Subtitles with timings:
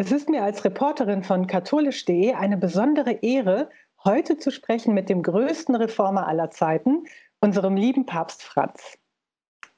[0.00, 3.68] Es ist mir als Reporterin von katholisch.de eine besondere Ehre,
[4.04, 7.02] heute zu sprechen mit dem größten Reformer aller Zeiten,
[7.40, 8.96] unserem lieben Papst Franz.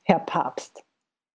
[0.02, 0.84] Herr Papst,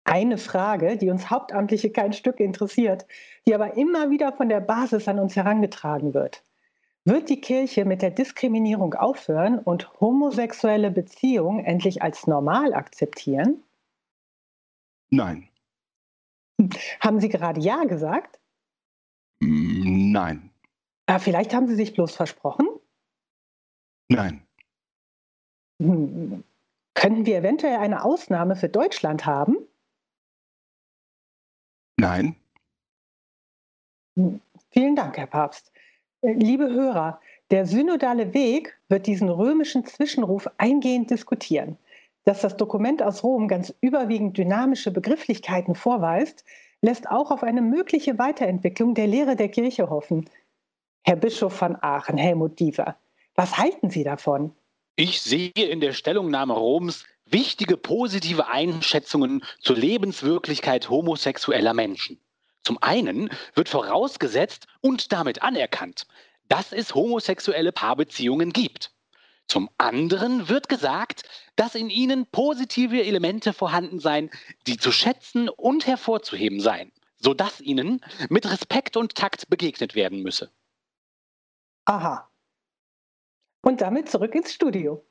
[0.04, 3.06] eine Frage, die uns Hauptamtliche kein Stück interessiert,
[3.46, 6.44] die aber immer wieder von der Basis an uns herangetragen wird.
[7.06, 13.62] Wird die Kirche mit der Diskriminierung aufhören und homosexuelle Beziehungen endlich als normal akzeptieren?
[15.12, 15.50] Nein.
[17.00, 18.41] Haben Sie gerade Ja gesagt?
[19.42, 20.52] Nein.
[21.08, 22.68] Äh, vielleicht haben Sie sich bloß versprochen?
[24.08, 24.46] Nein.
[25.82, 26.44] Hm.
[26.94, 29.58] Könnten wir eventuell eine Ausnahme für Deutschland haben?
[31.98, 32.36] Nein.
[34.16, 34.42] Hm.
[34.70, 35.72] Vielen Dank, Herr Papst.
[36.22, 41.78] Äh, liebe Hörer, der synodale Weg wird diesen römischen Zwischenruf eingehend diskutieren.
[42.26, 46.46] Dass das Dokument aus Rom ganz überwiegend dynamische Begrifflichkeiten vorweist,
[46.82, 50.30] lässt auch auf eine mögliche Weiterentwicklung der Lehre der Kirche hoffen.
[51.04, 52.96] Herr Bischof von Aachen, Helmut Diever,
[53.36, 54.54] was halten Sie davon?
[54.96, 62.20] Ich sehe in der Stellungnahme Roms wichtige positive Einschätzungen zur Lebenswirklichkeit homosexueller Menschen.
[62.64, 66.08] Zum einen wird vorausgesetzt und damit anerkannt,
[66.50, 68.92] dass es homosexuelle Paarbeziehungen gibt.
[69.48, 71.24] Zum anderen wird gesagt,
[71.62, 74.32] dass in ihnen positive Elemente vorhanden seien,
[74.66, 80.52] die zu schätzen und hervorzuheben seien, sodass ihnen mit Respekt und Takt begegnet werden müsse.
[81.86, 82.32] Aha.
[83.64, 85.06] Und damit zurück ins Studio.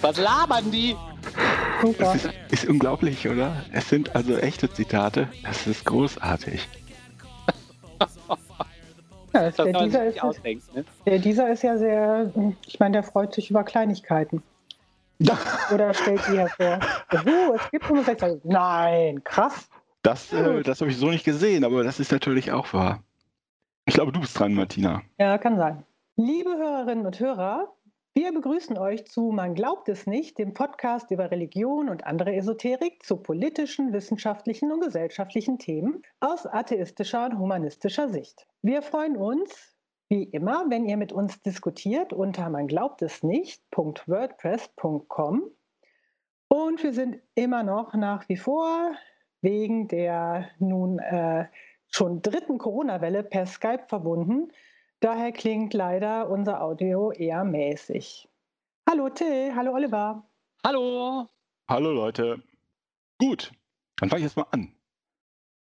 [0.00, 0.96] Was labern die?
[1.98, 3.64] Das ist, ist, unglaublich, oder?
[3.72, 5.28] Es sind also echte Zitate.
[5.44, 6.68] Das ist großartig.
[9.32, 10.84] ja, der, dieser ist, ne?
[11.06, 12.32] der dieser ist ja sehr,
[12.66, 14.42] ich meine, der freut sich über Kleinigkeiten.
[15.74, 16.78] Oder stellt die hervor.
[17.12, 18.40] Oh, es gibt Homosexuelle.
[18.44, 19.68] Nein, krass.
[20.02, 23.02] Das, äh, das habe ich so nicht gesehen, aber das ist natürlich auch wahr.
[23.84, 25.02] Ich glaube, du bist dran, Martina.
[25.18, 25.82] Ja, kann sein.
[26.16, 27.72] Liebe Hörerinnen und Hörer,
[28.18, 33.04] wir begrüßen euch zu Man glaubt es nicht, dem Podcast über Religion und andere Esoterik
[33.04, 38.48] zu politischen, wissenschaftlichen und gesellschaftlichen Themen aus atheistischer und humanistischer Sicht.
[38.60, 39.76] Wir freuen uns,
[40.08, 45.42] wie immer, wenn ihr mit uns diskutiert unter man glaubt es nicht.wordpress.com.
[46.48, 48.96] Und wir sind immer noch nach wie vor
[49.42, 51.46] wegen der nun äh,
[51.86, 54.50] schon dritten Corona-Welle per Skype verbunden.
[55.00, 58.28] Daher klingt leider unser Audio eher mäßig.
[58.88, 60.28] Hallo Till, hallo Oliver.
[60.66, 61.28] Hallo.
[61.68, 62.42] Hallo Leute.
[63.18, 63.52] Gut,
[63.96, 64.74] dann fange ich jetzt mal an.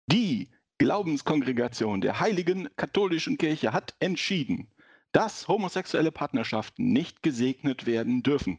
[0.06, 4.71] Die Glaubenskongregation der Heiligen Katholischen Kirche hat entschieden,
[5.12, 8.59] dass homosexuelle Partnerschaften nicht gesegnet werden dürfen.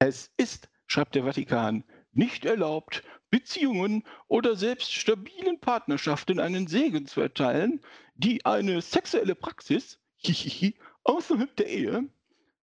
[0.00, 1.82] Es ist, schreibt der Vatikan,
[2.12, 3.02] nicht erlaubt,
[3.34, 7.80] Beziehungen oder selbst stabilen Partnerschaften einen Segen zu erteilen,
[8.14, 9.98] die eine sexuelle Praxis
[11.02, 12.08] außerhalb der Ehe,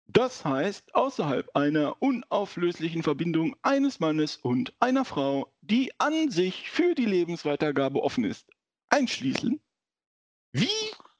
[0.07, 6.95] das heißt außerhalb einer unauflöslichen Verbindung eines Mannes und einer Frau, die an sich für
[6.95, 8.47] die Lebensweitergabe offen ist,
[8.87, 9.59] einschließen,
[10.53, 10.69] wie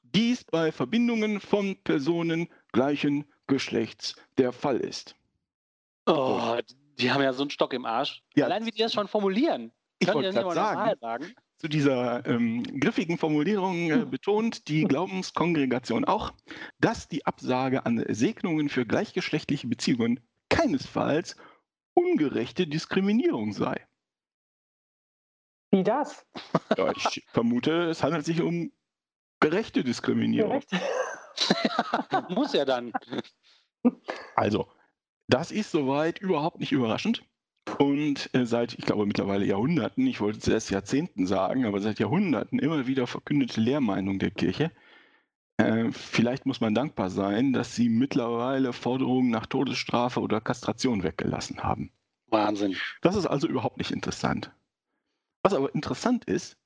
[0.02, 5.14] dies bei Verbindungen von Personen gleichen Geschlechts der Fall ist.
[6.06, 6.56] Oh,
[6.98, 8.22] die haben ja so einen Stock im Arsch.
[8.34, 8.46] Ja.
[8.46, 9.72] Allein wie die das schon formulieren.
[9.98, 16.32] Ich wollte gerade sagen, sagen, zu dieser ähm, griffigen Formulierung äh, betont die Glaubenskongregation auch,
[16.80, 21.36] dass die Absage an Segnungen für gleichgeschlechtliche Beziehungen keinesfalls
[21.94, 23.86] ungerechte Diskriminierung sei.
[25.70, 26.26] Wie das?
[26.76, 28.72] Ja, ich vermute, es handelt sich um
[29.40, 30.60] gerechte Diskriminierung.
[30.60, 30.80] Gerechte.
[32.34, 32.92] Muss ja dann.
[34.34, 34.68] Also,
[35.32, 37.22] das ist soweit überhaupt nicht überraschend.
[37.78, 42.58] Und äh, seit, ich glaube, mittlerweile Jahrhunderten, ich wollte zuerst Jahrzehnten sagen, aber seit Jahrhunderten
[42.58, 44.70] immer wieder verkündete Lehrmeinung der Kirche.
[45.56, 51.62] Äh, vielleicht muss man dankbar sein, dass sie mittlerweile Forderungen nach Todesstrafe oder Kastration weggelassen
[51.62, 51.90] haben.
[52.26, 52.76] Wahnsinn.
[53.00, 54.50] Das ist also überhaupt nicht interessant.
[55.42, 56.58] Was aber interessant ist,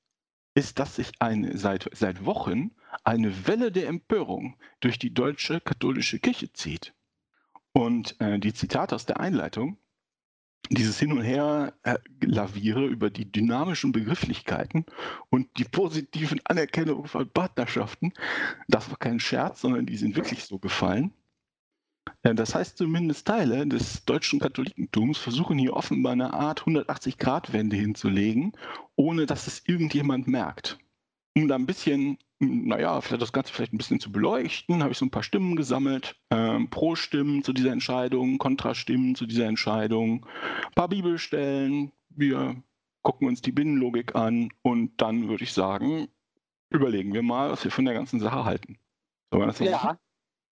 [0.55, 2.71] ist, dass sich eine, seit, seit Wochen
[3.03, 6.93] eine Welle der Empörung durch die deutsche katholische Kirche zieht.
[7.77, 9.77] Und äh, die Zitate aus der Einleitung,
[10.71, 14.83] dieses Hin und Her äh, laviere über die dynamischen Begrifflichkeiten
[15.29, 18.13] und die positiven Anerkennungen von Partnerschaften,
[18.67, 21.13] das war kein Scherz, sondern die sind wirklich so gefallen.
[22.23, 28.53] Äh, das heißt, zumindest Teile des deutschen Katholikentums versuchen hier offenbar eine Art 180-Grad-Wende hinzulegen,
[28.95, 30.79] ohne dass es irgendjemand merkt.
[31.35, 34.97] um da ein bisschen, naja, vielleicht das Ganze vielleicht ein bisschen zu beleuchten, habe ich
[34.97, 36.15] so ein paar Stimmen gesammelt.
[36.29, 40.25] Ähm, Pro-Stimmen zu dieser Entscheidung, Kontrastimmen zu dieser Entscheidung,
[40.65, 41.91] ein paar Bibelstellen.
[42.09, 42.55] Wir
[43.01, 46.09] gucken uns die Binnenlogik an und dann würde ich sagen,
[46.69, 48.77] überlegen wir mal, was wir von der ganzen Sache halten.
[49.31, 49.97] So, das ja,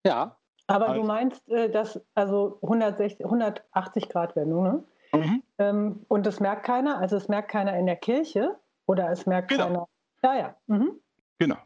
[0.05, 0.37] ja.
[0.67, 4.83] Aber also, du meinst, äh, dass also 160, 180 Grad Wendung, ne?
[5.13, 5.43] Mhm.
[5.59, 9.49] Ähm, und das merkt keiner, also es merkt keiner in der Kirche oder es merkt
[9.49, 9.65] genau.
[9.65, 9.87] keiner.
[10.23, 10.55] Ja, ja.
[10.67, 10.99] Mhm.
[11.37, 11.57] Genau.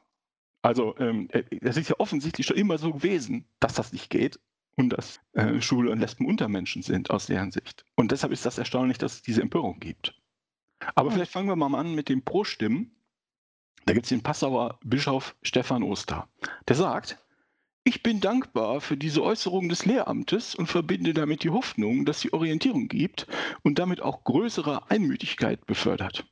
[0.70, 4.40] Also ähm, äh, es ist ja offensichtlich schon immer so gewesen, dass das nicht geht
[4.76, 7.86] und dass äh, Schwule und Lesben Untermenschen sind aus deren Sicht.
[7.96, 10.14] Und deshalb ist das erstaunlich, dass es diese Empörung gibt.
[10.94, 11.16] Aber mhm.
[11.16, 12.92] vielleicht fangen wir mal an mit den Pro-Stimmen.
[13.88, 16.30] Da gibt es den Passauer Bischof Stefan Oster.
[16.68, 17.18] Der sagt,
[17.84, 22.32] ich bin dankbar für diese Äußerung des Lehramtes und verbinde damit die Hoffnung, dass sie
[22.32, 23.26] Orientierung gibt
[23.64, 26.28] und damit auch größere Einmütigkeit befördert.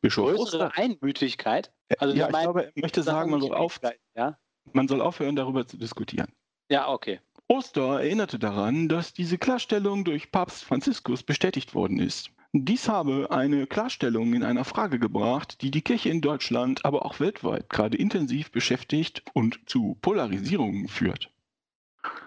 [0.00, 1.72] Bischof größere Oster, Einmütigkeit?
[1.98, 3.80] Also ja, ich glaube, er möchte sagen, man soll, auf,
[4.14, 4.38] ja?
[4.72, 6.32] man soll aufhören, darüber zu diskutieren.
[6.70, 7.20] Ja, okay.
[7.48, 12.30] Oster erinnerte daran, dass diese Klarstellung durch Papst Franziskus bestätigt worden ist.
[12.52, 17.20] Dies habe eine Klarstellung in einer Frage gebracht, die die Kirche in Deutschland, aber auch
[17.20, 21.30] weltweit gerade intensiv beschäftigt und zu Polarisierungen führt.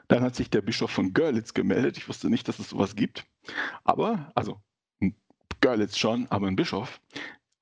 [0.08, 1.98] Dann hat sich der Bischof von Görlitz gemeldet.
[1.98, 3.26] Ich wusste nicht, dass es sowas gibt.
[3.84, 4.62] Aber, also
[5.60, 7.02] Görlitz schon, aber ein Bischof.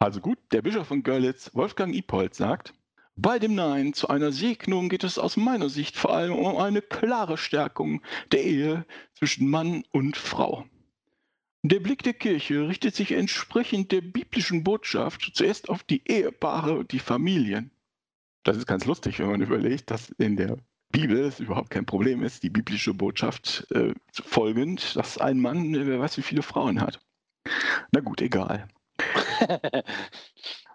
[0.01, 2.73] Also gut, der Bischof von Görlitz, Wolfgang Ipold, sagt,
[3.15, 6.81] bei dem Nein zu einer Segnung geht es aus meiner Sicht vor allem um eine
[6.81, 8.01] klare Stärkung
[8.31, 10.65] der Ehe zwischen Mann und Frau.
[11.61, 16.91] Der Blick der Kirche richtet sich entsprechend der biblischen Botschaft zuerst auf die Ehepaare und
[16.93, 17.69] die Familien.
[18.41, 20.57] Das ist ganz lustig, wenn man überlegt, dass in der
[20.91, 25.99] Bibel es überhaupt kein Problem ist, die biblische Botschaft äh, folgend, dass ein Mann, wer
[25.99, 26.99] weiß wie viele Frauen hat.
[27.91, 28.67] Na gut, egal.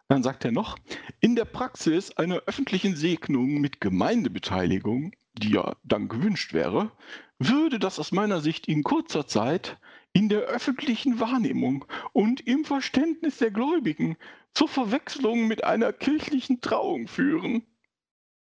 [0.09, 0.77] Dann sagt er noch,
[1.21, 6.93] in der Praxis einer öffentlichen Segnung mit Gemeindebeteiligung, die ja dann gewünscht wäre,
[7.39, 9.79] würde das aus meiner Sicht in kurzer Zeit
[10.13, 14.17] in der öffentlichen Wahrnehmung und im Verständnis der Gläubigen
[14.55, 17.67] zur Verwechslung mit einer kirchlichen Trauung führen.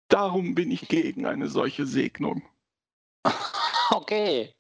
[0.09, 2.43] Darum bin ich gegen eine solche Segnung.
[3.91, 4.55] Okay.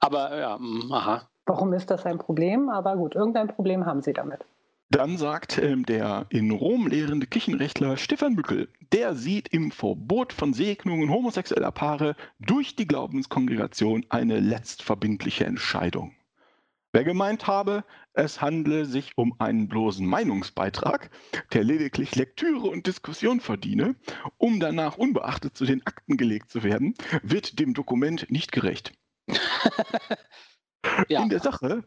[0.00, 0.58] Aber ja,
[0.90, 1.30] aha.
[1.46, 2.68] Warum ist das ein Problem?
[2.68, 4.44] Aber gut, irgendein Problem haben Sie damit.
[4.90, 10.52] Dann sagt ähm, der in Rom lehrende Kirchenrechtler Stefan Bückel, der sieht im Verbot von
[10.54, 16.12] Segnungen homosexueller Paare durch die Glaubenskongregation eine letztverbindliche Entscheidung.
[16.92, 17.82] Wer gemeint habe,
[18.12, 21.10] es handle sich um einen bloßen Meinungsbeitrag,
[21.52, 23.96] der lediglich Lektüre und Diskussion verdiene,
[24.38, 26.94] um danach unbeachtet zu den Akten gelegt zu werden,
[27.24, 28.92] wird dem Dokument nicht gerecht.
[31.08, 31.22] ja.
[31.22, 31.84] In der Sache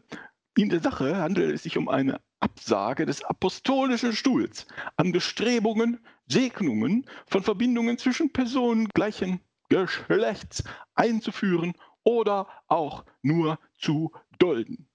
[0.58, 4.66] in der Sache handelt es sich um eine Absage des apostolischen Stuhls
[4.96, 10.64] an Bestrebungen, Segnungen von Verbindungen zwischen Personen gleichen Geschlechts
[10.94, 14.88] einzuführen oder auch nur zu dulden.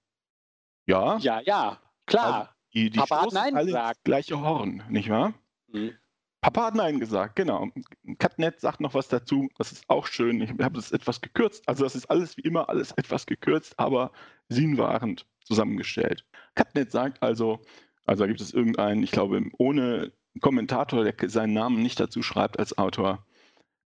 [0.86, 1.16] Ja.
[1.18, 2.34] Ja, ja, klar.
[2.34, 4.04] Also die die Papa hat Nein gesagt.
[4.04, 5.32] gleiche Horn, nicht wahr?
[5.68, 5.94] Mhm.
[6.44, 7.70] Papa hat Nein gesagt, genau.
[8.18, 10.42] Catnet sagt noch was dazu, das ist auch schön.
[10.42, 11.66] Ich habe das etwas gekürzt.
[11.66, 14.12] Also das ist alles wie immer, alles etwas gekürzt, aber
[14.50, 16.26] sinnwahrend zusammengestellt.
[16.54, 17.60] Catnet sagt also,
[18.04, 20.12] also da gibt es irgendeinen, ich glaube, ohne
[20.42, 23.24] Kommentator, der seinen Namen nicht dazu schreibt als Autor.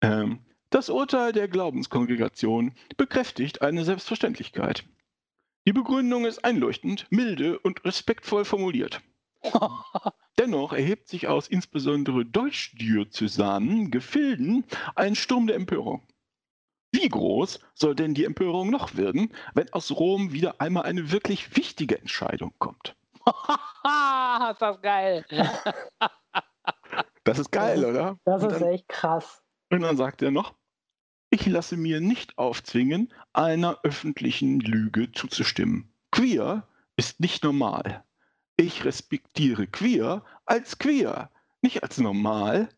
[0.00, 0.38] Ähm,
[0.71, 4.85] das Urteil der Glaubenskongregation bekräftigt eine Selbstverständlichkeit.
[5.67, 9.02] Die Begründung ist einleuchtend, milde und respektvoll formuliert.
[10.39, 16.03] Dennoch erhebt sich aus insbesondere deutschdiözesanen Gefilden ein Sturm der Empörung.
[16.93, 21.57] Wie groß soll denn die Empörung noch werden, wenn aus Rom wieder einmal eine wirklich
[21.57, 22.95] wichtige Entscheidung kommt?
[23.27, 25.25] ist das geil.
[27.25, 28.19] das ist geil, oder?
[28.25, 29.43] Das ist dann, echt krass.
[29.71, 30.55] Und dann sagt er noch,
[31.31, 35.93] ich lasse mir nicht aufzwingen, einer öffentlichen Lüge zuzustimmen.
[36.13, 38.05] Queer ist nicht normal.
[38.57, 41.31] Ich respektiere queer als queer,
[41.61, 42.69] nicht als normal.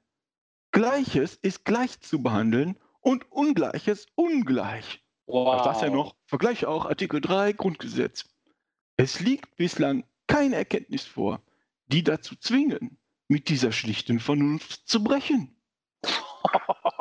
[0.73, 5.05] Gleiches ist gleich zu behandeln und Ungleiches ungleich.
[5.27, 5.63] Wow.
[5.63, 6.15] Das ja noch.
[6.27, 8.25] Vergleiche auch Artikel 3 Grundgesetz.
[8.97, 11.43] Es liegt bislang keine Erkenntnis vor,
[11.87, 15.57] die dazu zwingen, mit dieser schlichten Vernunft zu brechen.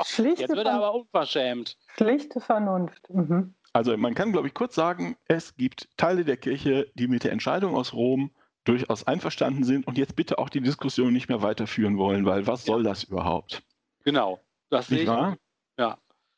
[0.03, 1.77] Schlichte Jetzt wird er aber unverschämt.
[1.95, 3.09] Schlichte Vernunft.
[3.09, 3.53] Mhm.
[3.73, 7.31] Also man kann, glaube ich, kurz sagen, es gibt Teile der Kirche, die mit der
[7.31, 8.31] Entscheidung aus Rom
[8.65, 12.65] durchaus einverstanden sind und jetzt bitte auch die Diskussion nicht mehr weiterführen wollen, weil was
[12.65, 13.63] soll das überhaupt?
[14.03, 15.07] Genau, das sehe ich.
[15.07, 15.37] Wahr?
[15.77, 15.97] Ja.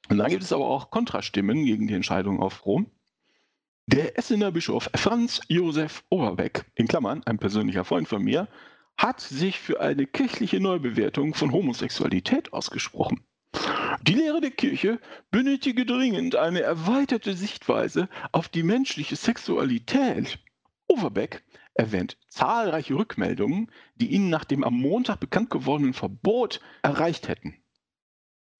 [0.09, 2.89] Und dann gibt es aber auch Kontrastimmen gegen die Entscheidung auf Rom.
[3.87, 8.47] Der Essener Bischof Franz Josef Oberbeck, in Klammern, ein persönlicher Freund von mir,
[8.97, 13.23] hat sich für eine kirchliche Neubewertung von Homosexualität ausgesprochen.
[14.01, 14.99] Die Lehre der Kirche
[15.31, 20.39] benötige dringend eine erweiterte Sichtweise auf die menschliche Sexualität.
[20.87, 21.43] Overbeck
[21.77, 27.55] erwähnt zahlreiche Rückmeldungen, die ihn nach dem am Montag bekannt gewordenen Verbot erreicht hätten.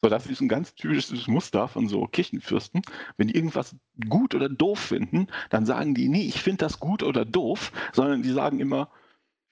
[0.02, 2.84] So, das ist ein ganz typisches Muster von so Kirchenfürsten.
[3.18, 3.76] Wenn die irgendwas
[4.08, 8.22] gut oder doof finden, dann sagen die, nie, ich finde das gut oder doof, sondern
[8.22, 8.92] die sagen immer,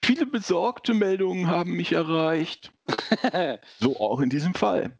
[0.04, 2.72] viele besorgte Meldungen haben mich erreicht.
[3.80, 4.96] so auch in diesem Fall.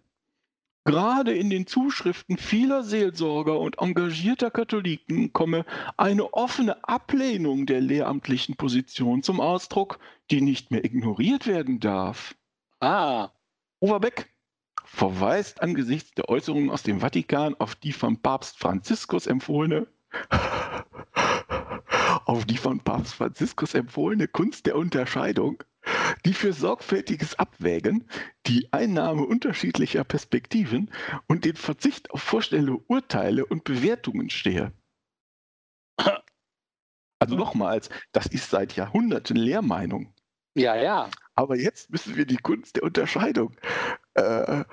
[0.86, 5.66] Gerade in den Zuschriften vieler Seelsorger und engagierter Katholiken komme
[5.96, 9.98] eine offene Ablehnung der lehramtlichen Position zum Ausdruck,
[10.30, 12.36] die nicht mehr ignoriert werden darf.
[12.78, 13.30] Ah.
[13.80, 14.32] Overbeck
[14.84, 19.88] verweist angesichts der Äußerungen aus dem Vatikan auf die vom Papst Franziskus empfohlene
[22.26, 25.64] auf die von Papst Franziskus empfohlene Kunst der Unterscheidung
[26.24, 28.08] die für sorgfältiges Abwägen,
[28.46, 30.90] die Einnahme unterschiedlicher Perspektiven
[31.28, 34.72] und den Verzicht auf vorstellende Urteile und Bewertungen stehe.
[37.18, 40.12] Also nochmals, das ist seit Jahrhunderten Lehrmeinung.
[40.54, 41.08] Ja, ja.
[41.34, 43.56] Aber jetzt müssen wir die Kunst der Unterscheidung.
[44.14, 44.64] Äh,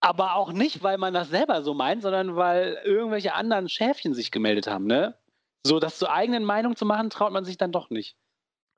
[0.00, 4.32] aber auch nicht, weil man das selber so meint, sondern weil irgendwelche anderen Schäfchen sich
[4.32, 5.16] gemeldet haben, ne?
[5.64, 8.16] So, das zur eigenen Meinung zu machen, traut man sich dann doch nicht.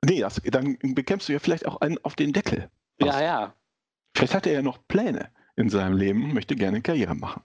[0.05, 2.69] Nee, das, dann bekämpfst du ja vielleicht auch einen auf den Deckel.
[3.01, 3.55] Ja, ja.
[4.15, 7.41] Vielleicht hat er ja noch Pläne in seinem Leben, möchte gerne Karriere machen.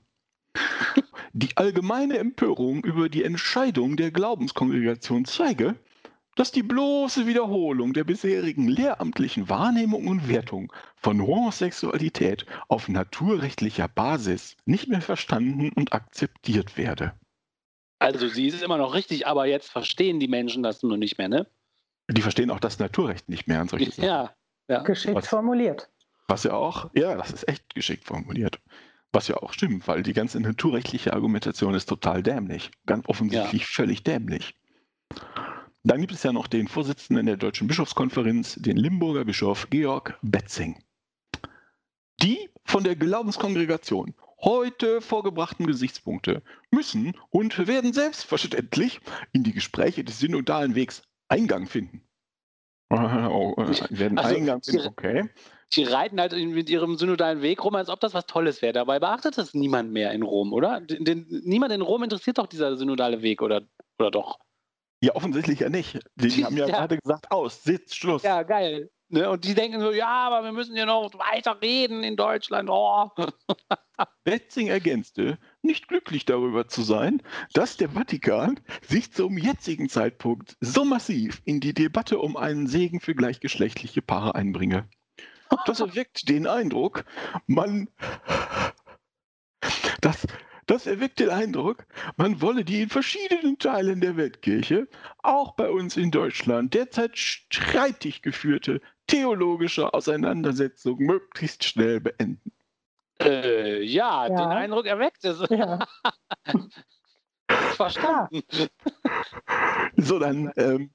[1.33, 5.77] Die allgemeine Empörung über die Entscheidung der Glaubenskongregation zeige,
[6.37, 14.57] dass die bloße Wiederholung der bisherigen lehramtlichen Wahrnehmung und Wertung von Homosexualität auf naturrechtlicher Basis
[14.67, 17.13] nicht mehr verstanden und akzeptiert werde.
[18.01, 21.29] Also sie ist immer noch richtig, aber jetzt verstehen die Menschen das nur nicht mehr,
[21.29, 21.47] ne?
[22.11, 24.05] Die verstehen auch das Naturrecht nicht mehr an solche Sachen.
[24.05, 24.35] Ja,
[24.69, 24.83] ja.
[24.83, 25.89] Geschickt was, formuliert.
[26.29, 28.61] Was ja auch, ja, das ist echt geschickt formuliert.
[29.13, 32.71] Was ja auch stimmt, weil die ganze naturrechtliche Argumentation ist total dämlich.
[32.87, 33.69] Ganz offensichtlich ja.
[33.69, 34.55] völlig dämlich.
[35.83, 40.83] Dann gibt es ja noch den Vorsitzenden der Deutschen Bischofskonferenz, den Limburger Bischof Georg Betzing.
[42.23, 49.01] Die von der Glaubenskongregation heute vorgebrachten Gesichtspunkte müssen und werden selbstverständlich
[49.33, 52.03] in die Gespräche des synodalen Wegs Eingang finden.
[52.93, 55.31] Oh, äh, werden also, Eingang finden, okay.
[55.77, 58.73] Die reiten halt mit ihrem synodalen Weg rum, als ob das was Tolles wäre.
[58.73, 60.81] Dabei beachtet das niemand mehr in Rom, oder?
[60.81, 63.63] Den, den, niemand in Rom interessiert doch dieser synodale Weg, oder,
[64.01, 64.41] oder doch?
[65.03, 66.01] Ja, offensichtlich ja nicht.
[66.17, 68.25] Die, die haben ja, ja, gerade gesagt, aus, Sitz, Schluss.
[68.25, 68.91] Ja, geil.
[69.09, 69.31] Ne?
[69.31, 72.69] Und die denken so, ja, aber wir müssen ja noch weiter reden in Deutschland.
[72.71, 73.09] Oh.
[74.25, 80.85] Betzing ergänzte, nicht glücklich darüber zu sein, dass der Vatikan sich zum jetzigen Zeitpunkt so
[80.85, 84.89] massiv in die Debatte um einen Segen für gleichgeschlechtliche Paare einbringe.
[85.67, 87.05] Das erweckt den Eindruck,
[87.47, 87.89] man,
[90.01, 90.27] dass
[90.67, 91.85] das erweckt den Eindruck,
[92.17, 94.87] man wolle die in verschiedenen Teilen der Weltkirche,
[95.19, 102.53] auch bei uns in Deutschland, derzeit streitig geführte theologische Auseinandersetzung möglichst schnell beenden.
[103.21, 105.43] Äh, ja, ja, den Eindruck erweckt es.
[105.51, 105.87] Ja.
[107.77, 108.43] Verstanden.
[109.97, 110.91] So, dann ähm,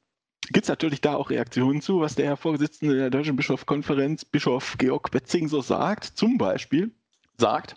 [0.50, 4.78] gibt es natürlich da auch Reaktionen zu, was der Herr Vorsitzende der Deutschen Bischofskonferenz, Bischof
[4.78, 6.06] Georg Betzing, so sagt.
[6.06, 6.92] Zum Beispiel
[7.38, 7.76] sagt,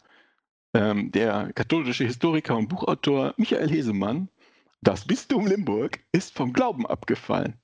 [0.75, 4.29] ähm, der katholische Historiker und Buchautor Michael Hesemann,
[4.81, 7.55] das Bistum Limburg ist vom Glauben abgefallen.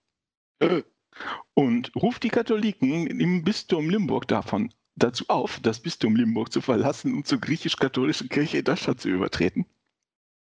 [1.55, 7.15] Und ruft die Katholiken im Bistum Limburg davon dazu auf, das Bistum Limburg zu verlassen
[7.15, 9.67] und zur griechisch-katholischen Kirche in Deutschland zu übertreten.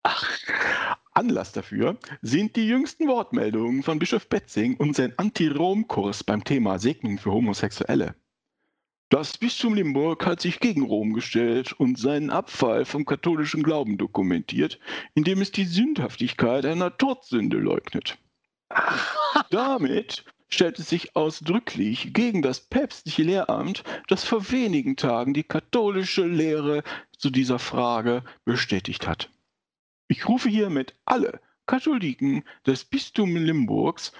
[0.02, 0.28] Ach.
[1.16, 7.18] Anlass dafür sind die jüngsten Wortmeldungen von Bischof Betzing und sein Anti-Rom-Kurs beim Thema Segnung
[7.18, 8.16] für Homosexuelle.
[9.10, 14.80] Das Bistum Limburg hat sich gegen Rom gestellt und seinen Abfall vom katholischen Glauben dokumentiert,
[15.14, 18.18] indem es die Sündhaftigkeit einer Todsünde leugnet.
[19.50, 26.26] Damit stellt es sich ausdrücklich gegen das päpstliche Lehramt, das vor wenigen Tagen die katholische
[26.26, 26.82] Lehre
[27.18, 29.30] zu dieser Frage bestätigt hat.
[30.08, 34.12] Ich rufe hiermit alle Katholiken des Bistums Limburgs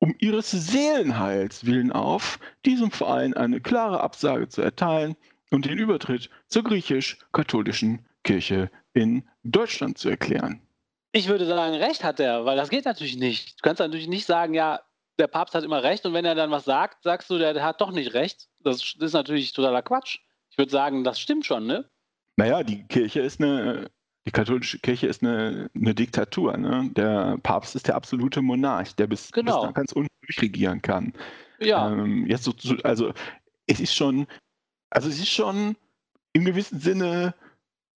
[0.00, 5.14] um ihres Seelenheils willen auf, diesem Verein eine klare Absage zu erteilen
[5.50, 10.62] und den Übertritt zur griechisch-katholischen Kirche in Deutschland zu erklären.
[11.12, 13.58] Ich würde sagen, recht hat er, weil das geht natürlich nicht.
[13.58, 14.80] Du kannst natürlich nicht sagen, ja,
[15.20, 17.80] der Papst hat immer recht und wenn er dann was sagt, sagst du, der, hat
[17.80, 18.48] doch nicht recht.
[18.60, 20.18] Das ist natürlich totaler Quatsch.
[20.50, 21.88] Ich würde sagen, das stimmt schon, ne?
[22.36, 23.90] Naja, die Kirche ist eine
[24.26, 26.56] die katholische Kirche ist eine, eine Diktatur.
[26.56, 26.90] Ne?
[26.94, 29.66] Der Papst ist der absolute Monarch, der bis, genau.
[29.66, 31.12] bis ganz unten durchregieren kann.
[31.58, 31.90] Ja.
[31.90, 32.52] Ähm, jetzt so,
[32.84, 33.12] also
[33.66, 34.26] es ist schon,
[34.90, 35.76] also es ist schon
[36.32, 37.34] im gewissen Sinne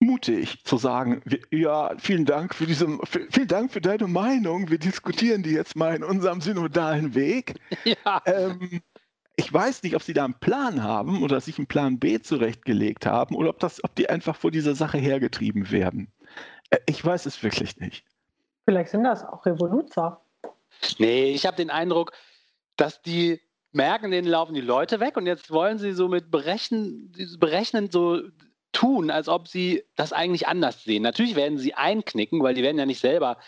[0.01, 2.99] mutig zu sagen, wir, ja, vielen Dank für diese,
[3.31, 4.71] vielen Dank für deine Meinung.
[4.71, 7.55] Wir diskutieren die jetzt mal in unserem synodalen Weg.
[7.85, 8.23] ja.
[8.25, 8.81] Ähm,
[9.37, 13.07] ich weiß nicht, ob sie da einen Plan haben oder sich einen Plan B zurechtgelegt
[13.07, 16.11] haben oder ob, das, ob die einfach vor dieser Sache hergetrieben werden.
[16.71, 18.05] Äh, ich weiß es wirklich nicht.
[18.65, 20.21] Vielleicht sind das auch Revoluzer.
[20.99, 22.13] Nee, ich habe den Eindruck,
[22.77, 23.41] dass die
[23.73, 28.21] merken, denen laufen die Leute weg und jetzt wollen sie so mit berechnen, berechnend so
[28.73, 31.03] tun, als ob sie das eigentlich anders sehen.
[31.03, 33.39] Natürlich werden sie einknicken, weil die werden ja nicht selber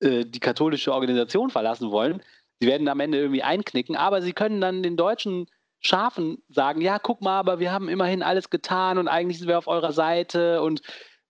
[0.00, 2.22] äh, die katholische Organisation verlassen wollen.
[2.60, 5.46] Sie werden am Ende irgendwie einknicken, aber sie können dann den deutschen
[5.80, 9.58] Schafen sagen, ja, guck mal, aber wir haben immerhin alles getan und eigentlich sind wir
[9.58, 10.82] auf eurer Seite und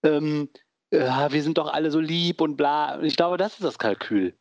[0.02, 0.48] ähm,
[0.90, 0.98] äh,
[1.30, 3.02] wir sind doch alle so lieb und bla.
[3.02, 4.36] Ich glaube, das ist das Kalkül.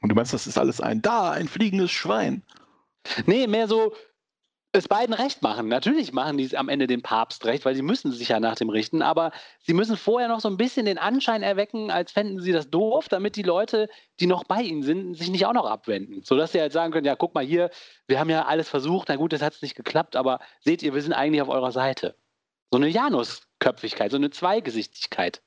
[0.00, 2.42] Und du meinst, das ist alles ein da, ein fliegendes Schwein?
[3.26, 3.94] Nee, mehr so,
[4.72, 5.68] es beiden recht machen.
[5.68, 8.54] Natürlich machen die es am Ende dem Papst recht, weil sie müssen sich ja nach
[8.54, 12.40] dem richten, aber sie müssen vorher noch so ein bisschen den Anschein erwecken, als fänden
[12.40, 13.88] sie das doof, damit die Leute,
[14.20, 16.22] die noch bei ihnen sind, sich nicht auch noch abwenden.
[16.22, 17.70] Sodass sie halt sagen können, ja, guck mal hier,
[18.06, 20.92] wir haben ja alles versucht, na gut, das hat es nicht geklappt, aber seht ihr,
[20.94, 22.14] wir sind eigentlich auf eurer Seite.
[22.70, 25.40] So eine Janusköpfigkeit, so eine Zweigesichtigkeit.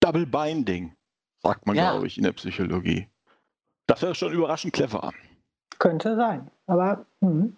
[0.00, 0.96] Double Binding,
[1.42, 1.90] sagt man, Ja.
[1.92, 3.08] glaube ich, in der Psychologie.
[3.86, 5.12] Das wäre schon überraschend clever.
[5.78, 6.50] Könnte sein.
[6.66, 7.54] Aber hm.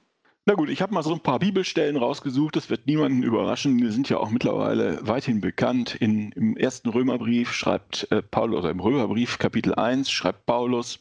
[0.49, 2.57] Na gut, ich habe mal so ein paar Bibelstellen rausgesucht.
[2.57, 3.78] Das wird niemanden überraschen.
[3.83, 5.95] Wir sind ja auch mittlerweile weithin bekannt.
[5.97, 11.00] In, Im ersten Römerbrief schreibt äh, Paulus, oder im Römerbrief Kapitel 1 schreibt Paulus,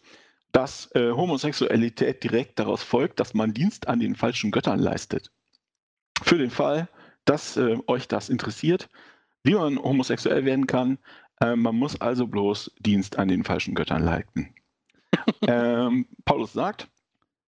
[0.51, 5.31] dass äh, Homosexualität direkt daraus folgt, dass man Dienst an den falschen Göttern leistet.
[6.23, 6.89] Für den Fall,
[7.23, 8.89] dass äh, euch das interessiert,
[9.43, 10.97] wie man homosexuell werden kann,
[11.39, 14.53] äh, man muss also bloß Dienst an den falschen Göttern leiten.
[15.47, 16.89] ähm, Paulus sagt,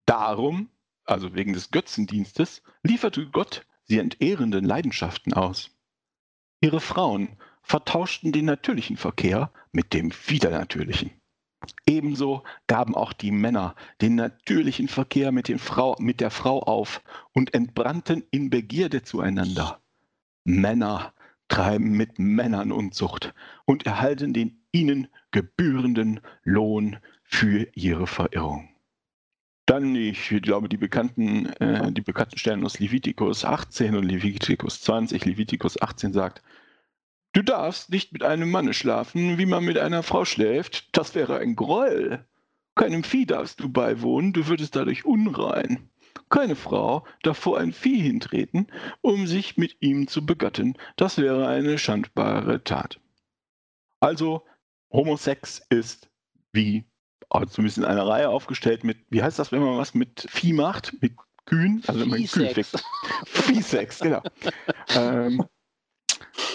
[0.06, 0.70] darum
[1.08, 5.72] also wegen des Götzendienstes, lieferte Gott sie entehrenden Leidenschaften aus.
[6.62, 11.12] Ihre Frauen vertauschten den natürlichen Verkehr mit dem widernatürlichen.
[11.86, 17.02] Ebenso gaben auch die Männer den natürlichen Verkehr mit, Frau, mit der Frau auf
[17.34, 19.82] und entbrannten in Begierde zueinander.
[20.43, 21.13] Männer
[21.48, 23.34] treiben mit Männern Unzucht
[23.65, 28.70] und erhalten den ihnen gebührenden Lohn für ihre Verirrung.
[29.67, 35.25] Dann, ich glaube, die bekannten, äh, die bekannten Stellen aus Levitikus 18 und Levitikus 20.
[35.25, 36.41] Levitikus 18 sagt,
[37.34, 40.97] du darfst nicht mit einem Manne schlafen, wie man mit einer Frau schläft.
[40.97, 42.25] Das wäre ein Gräuel.
[42.75, 45.89] Keinem Vieh darfst du beiwohnen, du würdest dadurch unrein.
[46.30, 48.67] Keine Frau darf vor ein Vieh hintreten,
[49.01, 50.77] um sich mit ihm zu begatten.
[50.95, 53.01] Das wäre eine schandbare Tat.
[53.99, 54.45] Also,
[54.93, 56.10] Homosex ist
[56.53, 56.86] wie
[57.50, 60.94] zumindest in einer Reihe aufgestellt mit, wie heißt das, wenn man was mit Vieh macht,
[61.02, 61.13] mit
[61.46, 62.54] Kühen, also wenn man Kühe Viehsex.
[62.54, 62.84] fixt.
[63.26, 64.22] Viehsex, genau.
[64.96, 65.46] ähm,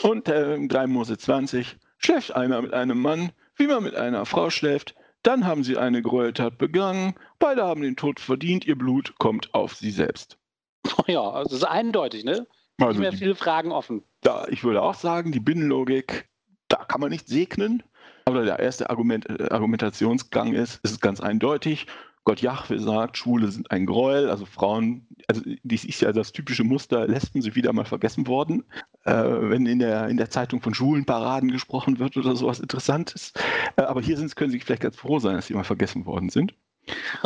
[0.02, 4.50] und äh, 3 Mose 20, schläft einer mit einem Mann, wie man mit einer Frau
[4.50, 9.54] schläft, dann haben sie eine Gräueltat begangen, beide haben den Tod verdient, ihr Blut kommt
[9.54, 10.38] auf sie selbst.
[11.06, 12.46] Ja, also das ist eindeutig, ne?
[12.78, 14.04] Nicht Also mehr die, viele Fragen offen.
[14.22, 16.28] da, ich würde auch sagen, die Binnenlogik,
[16.68, 17.82] da kann man nicht segnen.
[18.24, 21.86] Aber der erste Argument, äh, Argumentationsgang ist, es ist ganz eindeutig.
[22.24, 26.62] Gott Jahwe sagt, Schwule sind ein Gräuel, also Frauen, also dies ist ja das typische
[26.62, 28.64] Muster, Lesben sind wieder mal vergessen worden.
[29.04, 33.32] Äh, wenn in der, in der Zeitung von Schwulenparaden gesprochen wird oder sowas Interessantes.
[33.76, 36.28] Äh, aber hier sind, können sie vielleicht ganz froh sein, dass sie mal vergessen worden
[36.28, 36.54] sind.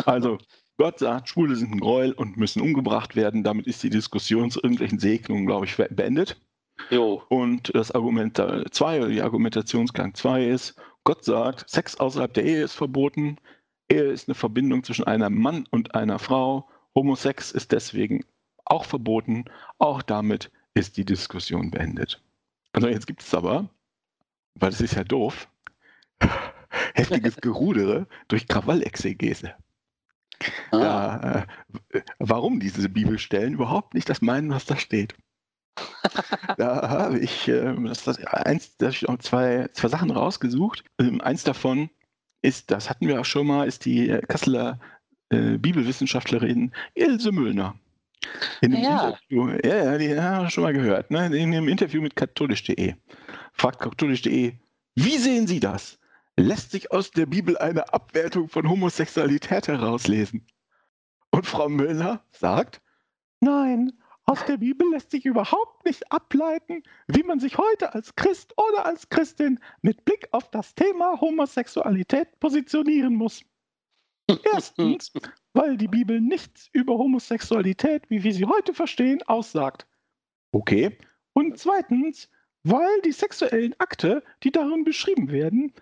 [0.07, 0.39] Also
[0.79, 3.45] Gott sagt, Schwule sind ein Gräuel und müssen umgebracht werden.
[3.45, 6.41] Damit ist die Diskussion zu irgendwelchen Segnungen, glaube ich, beendet.
[6.91, 7.23] Jo.
[7.29, 12.63] Und das Argument 2 oder die Argumentationsgang 2 ist, Gott sagt, Sex außerhalb der Ehe
[12.63, 13.39] ist verboten.
[13.89, 16.69] Ehe ist eine Verbindung zwischen einem Mann und einer Frau.
[16.95, 18.25] Homosex ist deswegen
[18.65, 19.45] auch verboten.
[19.79, 22.23] Auch damit ist die Diskussion beendet.
[22.73, 23.71] Also jetzt gibt es aber,
[24.55, 25.49] weil das ist ja doof,
[26.95, 29.55] heftiges Gerudere durch Krawallexegese.
[30.71, 30.79] Ah.
[30.79, 31.47] Ja,
[31.93, 35.15] äh, warum diese Bibelstellen überhaupt nicht das meinen, was da steht.
[36.59, 40.85] da habe ich, ähm, das, das, eins, da hab ich auch zwei, zwei Sachen rausgesucht.
[40.99, 41.91] Ähm, eins davon
[42.43, 44.79] ist, das hatten wir auch schon mal, ist die äh, Kasseler
[45.31, 47.75] äh, Bibelwissenschaftlerin Ilse Müllner.
[48.61, 49.09] In dem Ja.
[49.09, 51.27] Interview, ja, ja, die haben wir schon mal gehört, ne?
[51.37, 52.95] in dem Interview mit katholisch.de.
[53.53, 54.55] Fragt katholisch.de,
[54.95, 55.99] wie sehen Sie das?
[56.37, 60.47] Lässt sich aus der Bibel eine Abwertung von Homosexualität herauslesen?
[61.31, 62.81] Und Frau Müllner sagt,
[63.41, 63.93] nein,
[64.27, 68.85] aus der Bibel lässt sich überhaupt nicht ableiten, wie man sich heute als Christ oder
[68.85, 73.43] als Christin mit Blick auf das Thema Homosexualität positionieren muss.
[74.53, 75.13] Erstens,
[75.53, 79.87] weil die Bibel nichts über Homosexualität, wie wir sie heute verstehen, aussagt.
[80.53, 80.99] Okay.
[81.33, 82.29] Und zweitens,
[82.65, 85.73] weil die sexuellen Akte, die darin beschrieben werden,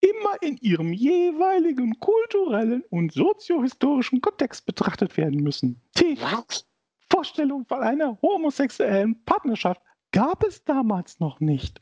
[0.00, 5.80] immer in ihrem jeweiligen kulturellen und soziohistorischen Kontext betrachtet werden müssen.
[6.20, 6.66] Was?
[7.10, 11.80] Vorstellung von einer homosexuellen Partnerschaft gab es damals noch nicht.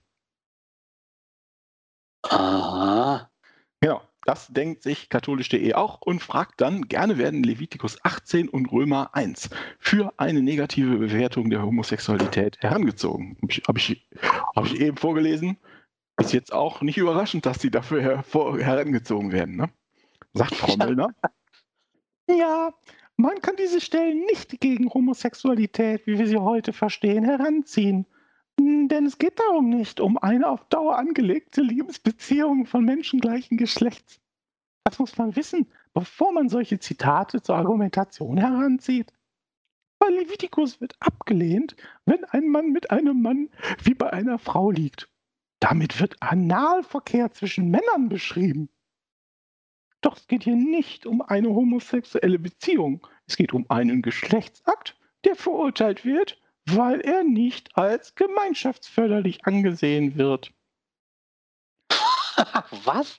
[2.23, 3.31] Aha.
[3.81, 9.15] Genau, das denkt sich katholisch.de auch und fragt dann, gerne werden Levitikus 18 und Römer
[9.15, 13.37] 1 für eine negative Bewertung der Homosexualität herangezogen.
[13.43, 14.09] Habe ich, hab ich,
[14.57, 15.59] hab ich eben vorgelesen.
[16.19, 19.57] Ist jetzt auch nicht überraschend, dass die dafür hervor, herangezogen werden.
[19.57, 19.71] Ne?
[20.33, 21.11] Sagt Frau Müllner.
[22.29, 22.73] Ja,
[23.17, 28.07] man kann diese Stellen nicht gegen Homosexualität, wie wir sie heute verstehen, heranziehen.
[28.59, 34.21] Denn es geht darum nicht um eine auf Dauer angelegte Liebesbeziehung von Menschen gleichen Geschlechts.
[34.85, 39.13] Das muss man wissen, bevor man solche Zitate zur Argumentation heranzieht.
[39.99, 41.75] Bei Levitikus wird abgelehnt,
[42.05, 43.49] wenn ein Mann mit einem Mann
[43.83, 45.11] wie bei einer Frau liegt.
[45.59, 48.69] Damit wird Analverkehr zwischen Männern beschrieben.
[50.07, 53.05] Doch es geht hier nicht um eine homosexuelle Beziehung.
[53.27, 60.53] Es geht um einen Geschlechtsakt, der verurteilt wird, weil er nicht als gemeinschaftsförderlich angesehen wird.
[62.85, 63.19] Was?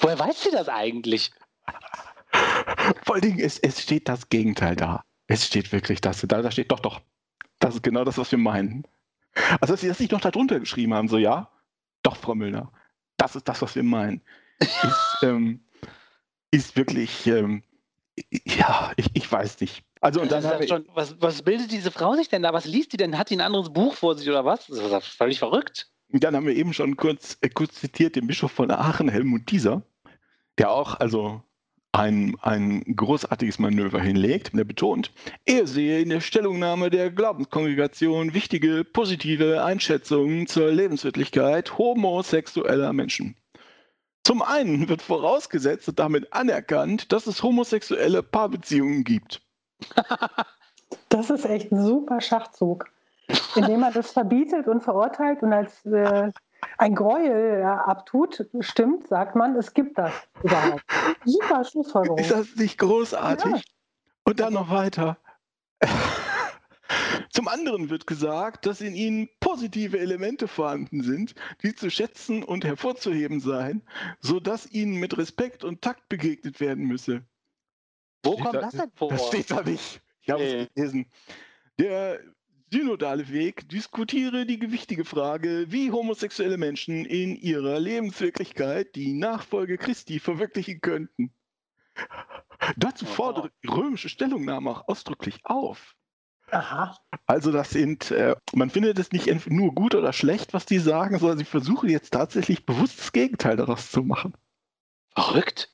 [0.00, 1.32] Woher weiß sie das eigentlich?
[3.06, 5.02] Vor allen Dingen, es, es steht das Gegenteil da.
[5.28, 6.20] Es steht wirklich das.
[6.20, 7.00] Da, da steht doch, doch.
[7.58, 8.86] Das ist genau das, was wir meinen.
[9.62, 11.50] Also, dass sie das nicht noch darunter geschrieben haben, so ja,
[12.02, 12.70] doch, Frau Müllner,
[13.16, 14.20] das ist das, was wir meinen.
[14.60, 15.64] Ist, ähm,
[16.52, 17.64] ist wirklich, ähm,
[18.44, 19.82] ja, ich, ich weiß nicht.
[20.00, 22.52] Also und dann Das ist habe schon, was, was bildet diese Frau sich denn da?
[22.52, 23.18] Was liest die denn?
[23.18, 24.66] Hat die ein anderes Buch vor sich oder was?
[24.66, 25.88] Das ist völlig verrückt.
[26.08, 29.82] dann haben wir eben schon kurz, äh, kurz zitiert den Bischof von Aachen, Helmut Dieser,
[30.58, 31.42] der auch also
[31.92, 34.56] ein, ein großartiges Manöver hinlegt.
[34.56, 35.12] Der betont,
[35.44, 43.36] er sehe in der Stellungnahme der Glaubenskongregation wichtige positive Einschätzungen zur Lebenswirklichkeit homosexueller Menschen.
[44.24, 49.42] Zum einen wird vorausgesetzt und damit anerkannt, dass es homosexuelle Paarbeziehungen gibt.
[51.08, 52.86] Das ist echt ein super Schachzug,
[53.56, 56.30] indem man das verbietet und verurteilt und als äh,
[56.78, 58.46] ein Gräuel ja, abtut.
[58.60, 60.82] Stimmt, sagt man, es gibt das überhaupt.
[61.24, 62.18] Super Schlussfolgerung.
[62.18, 63.52] Ist das nicht großartig?
[63.52, 63.60] Ja.
[64.24, 65.16] Und dann noch weiter.
[67.30, 72.64] Zum anderen wird gesagt, dass in ihnen positive Elemente vorhanden sind, die zu schätzen und
[72.64, 73.82] hervorzuheben seien,
[74.20, 77.24] sodass ihnen mit Respekt und Takt begegnet werden müsse.
[78.22, 79.10] Wo Steht kommt da- das denn vor?
[79.10, 80.00] Das steht da nicht.
[80.20, 80.60] Ich habe Nee.
[80.62, 81.06] es gelesen.
[81.78, 82.20] Der
[82.70, 90.20] synodale Weg diskutiere die gewichtige Frage, wie homosexuelle Menschen in ihrer Lebenswirklichkeit die Nachfolge Christi
[90.20, 91.32] verwirklichen könnten.
[92.76, 95.94] Dazu fordere die römische Stellungnahme auch ausdrücklich auf.
[96.52, 96.94] Aha.
[97.26, 101.18] Also das sind, äh, man findet es nicht nur gut oder schlecht, was die sagen,
[101.18, 104.34] sondern sie versuchen jetzt tatsächlich bewusst das Gegenteil daraus zu machen.
[105.14, 105.70] Verrückt.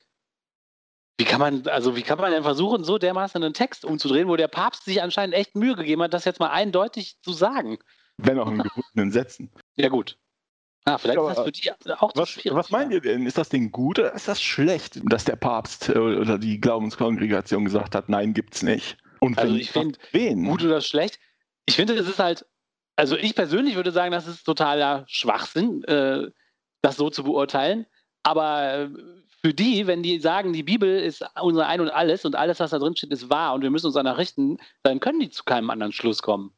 [1.17, 4.37] Wie kann man, also wie kann man denn versuchen, so dermaßen einen Text umzudrehen, wo
[4.37, 7.77] der Papst sich anscheinend echt Mühe gegeben hat, das jetzt mal eindeutig zu sagen?
[8.17, 9.51] Wenn auch in gebundenen Sätzen.
[9.75, 10.17] Ja, gut.
[10.85, 12.57] Ah, vielleicht Ja, ist das für die auch zu Was, schwierig.
[12.57, 13.25] was meint ihr denn?
[13.25, 17.65] Ist das Ding gut oder ist das schlecht, dass der Papst äh, oder die Glaubenskongregation
[17.65, 18.97] gesagt hat, nein, gibt's nicht?
[19.19, 20.45] Und Also ich find, wen?
[20.45, 21.19] Gut oder schlecht?
[21.65, 22.45] Ich finde, es ist halt,
[22.95, 26.29] also ich persönlich würde sagen, das ist totaler Schwachsinn, äh,
[26.81, 27.85] das so zu beurteilen.
[28.23, 28.89] Aber äh,
[29.41, 32.71] für die, wenn die sagen, die Bibel ist unser Ein und Alles und alles, was
[32.71, 35.43] da drin steht, ist wahr und wir müssen uns danach richten, dann können die zu
[35.43, 36.53] keinem anderen Schluss kommen.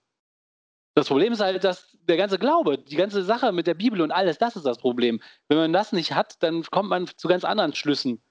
[0.95, 4.11] Das Problem ist halt, dass der ganze Glaube, die ganze Sache mit der Bibel und
[4.11, 5.21] alles, das ist das Problem.
[5.47, 8.21] Wenn man das nicht hat, dann kommt man zu ganz anderen Schlüssen.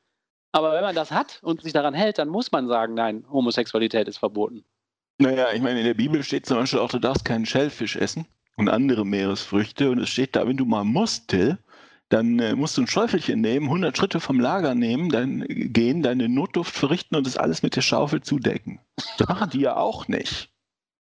[0.52, 4.08] Aber wenn man das hat und sich daran hält, dann muss man sagen, nein, Homosexualität
[4.08, 4.64] ist verboten.
[5.18, 8.26] Naja, ich meine, in der Bibel steht zum Beispiel auch, du darfst keinen Schellfisch essen
[8.56, 9.90] und andere Meeresfrüchte.
[9.90, 11.58] Und es steht da, wenn du mal musst, Till,
[12.08, 16.02] dann äh, musst du ein Schäufelchen nehmen, 100 Schritte vom Lager nehmen, dann äh, gehen,
[16.02, 18.80] deine Notduft verrichten und das alles mit der Schaufel zudecken.
[19.18, 20.50] Das machen die ja auch nicht.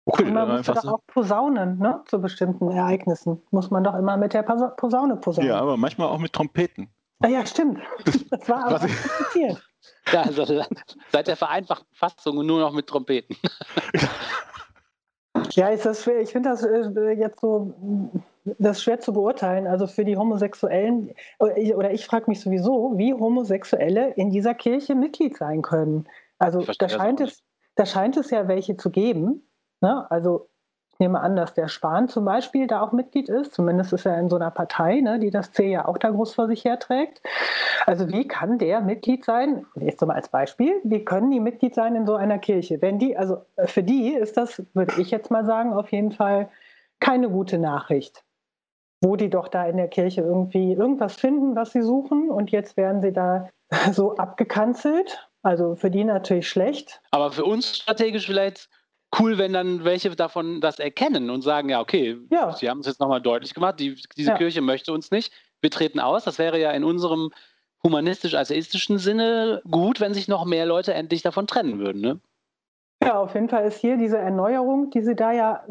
[0.07, 0.89] Okay, Und man muss doch so.
[0.95, 2.01] auch posaunen, ne?
[2.07, 3.43] Zu bestimmten Ereignissen.
[3.51, 5.51] Muss man doch immer mit der Posa- Posaune posaunen.
[5.51, 6.89] Ja, aber manchmal auch mit Trompeten.
[7.21, 7.81] Ah, ja stimmt.
[8.31, 9.63] Das war aber kompliziert.
[10.13, 10.45] Ja, also
[11.11, 13.37] seit der vereinfachten Fassung nur noch mit Trompeten.
[15.53, 16.21] Ja, ist das schwer.
[16.21, 17.75] Ich finde das äh, jetzt so,
[18.45, 19.67] das ist schwer zu beurteilen.
[19.67, 24.55] Also für die Homosexuellen, oder ich, oder ich frage mich sowieso, wie Homosexuelle in dieser
[24.55, 26.07] Kirche Mitglied sein können.
[26.39, 27.43] Also da scheint, es,
[27.75, 29.49] da scheint es ja welche zu geben.
[29.81, 30.11] Ne?
[30.11, 30.49] Also
[30.97, 33.53] Ich nehme an, dass der Spahn zum Beispiel da auch Mitglied ist.
[33.53, 36.33] Zumindest ist er in so einer Partei, ne, die das C ja auch da groß
[36.33, 37.21] vor sich herträgt.
[37.85, 39.67] Also wie kann der Mitglied sein?
[39.75, 40.81] Jetzt mal als Beispiel.
[40.85, 42.81] Wie können die Mitglied sein in so einer Kirche?
[42.81, 46.49] Wenn die, also für die ist das, würde ich jetzt mal sagen, auf jeden Fall
[46.99, 48.25] keine gute Nachricht.
[49.03, 52.79] Wo die doch da in der Kirche irgendwie irgendwas finden, was sie suchen und jetzt
[52.79, 53.51] werden sie da
[53.93, 55.29] so abgekanzelt.
[55.43, 57.03] Also für die natürlich schlecht.
[57.11, 58.71] Aber für uns strategisch vielleicht
[59.19, 62.53] cool, wenn dann welche davon das erkennen und sagen, ja, okay, ja.
[62.53, 64.37] sie haben es jetzt nochmal deutlich gemacht, die, diese ja.
[64.37, 66.25] Kirche möchte uns nicht, wir treten aus.
[66.25, 67.31] Das wäre ja in unserem
[67.83, 72.01] humanistisch-atheistischen Sinne gut, wenn sich noch mehr Leute endlich davon trennen würden.
[72.01, 72.21] Ne?
[73.03, 75.64] Ja, auf jeden Fall ist hier diese Erneuerung, die sie da ja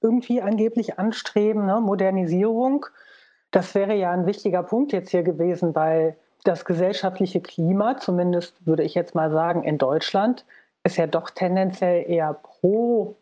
[0.00, 1.80] irgendwie angeblich anstreben, ne?
[1.80, 2.86] Modernisierung,
[3.50, 8.82] das wäre ja ein wichtiger Punkt jetzt hier gewesen, weil das gesellschaftliche Klima, zumindest würde
[8.82, 10.44] ich jetzt mal sagen, in Deutschland,
[10.84, 13.16] ist ja doch tendenziell eher pro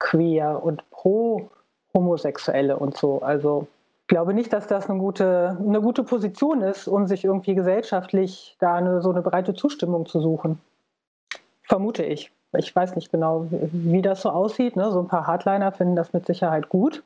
[0.00, 1.48] queer und pro
[1.94, 3.20] Homosexuelle und so.
[3.22, 3.68] Also
[4.02, 8.56] ich glaube nicht, dass das eine gute, eine gute Position ist, um sich irgendwie gesellschaftlich
[8.58, 10.60] da eine, so eine breite Zustimmung zu suchen.
[11.62, 12.32] Vermute ich.
[12.58, 14.74] Ich weiß nicht genau, wie das so aussieht.
[14.74, 14.90] Ne?
[14.90, 17.04] So ein paar Hardliner finden das mit Sicherheit gut.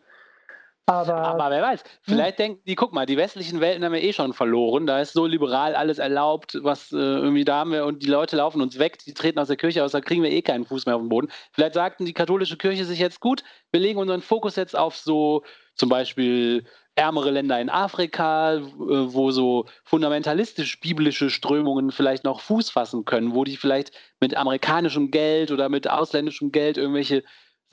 [0.87, 1.89] Aber, aber wer weiß, hm.
[2.03, 4.87] vielleicht denken die, guck mal, die westlichen Welten haben wir eh schon verloren.
[4.87, 8.37] Da ist so liberal alles erlaubt, was äh, irgendwie da haben wir und die Leute
[8.37, 10.85] laufen uns weg, die treten aus der Kirche aus, da kriegen wir eh keinen Fuß
[10.85, 11.29] mehr auf den Boden.
[11.53, 15.43] Vielleicht sagten die katholische Kirche sich jetzt gut, wir legen unseren Fokus jetzt auf so
[15.75, 16.65] zum Beispiel
[16.97, 23.45] ärmere Länder in Afrika, äh, wo so fundamentalistisch-biblische Strömungen vielleicht noch Fuß fassen können, wo
[23.45, 27.25] die vielleicht mit amerikanischem Geld oder mit ausländischem Geld irgendwelche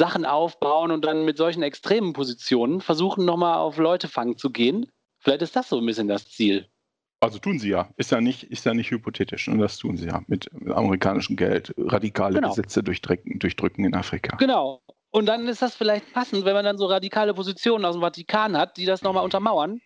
[0.01, 4.87] Sachen aufbauen und dann mit solchen extremen Positionen versuchen, nochmal auf Leutefang zu gehen.
[5.19, 6.67] Vielleicht ist das so ein bisschen das Ziel.
[7.19, 7.87] Also tun sie ja.
[7.97, 9.47] Ist ja nicht, ist ja nicht hypothetisch.
[9.47, 11.71] Und das tun sie ja mit amerikanischem Geld.
[11.77, 12.49] Radikale genau.
[12.49, 14.37] Gesetze durchdrücken, durchdrücken in Afrika.
[14.37, 14.81] Genau.
[15.11, 18.57] Und dann ist das vielleicht passend, wenn man dann so radikale Positionen aus dem Vatikan
[18.57, 19.81] hat, die das nochmal untermauern.